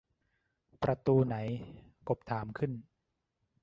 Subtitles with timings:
[0.83, 1.35] ประตูไหน
[2.07, 2.71] กบถามขึ้น